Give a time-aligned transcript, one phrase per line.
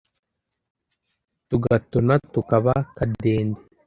[1.49, 3.59] tugatona tukaba kadende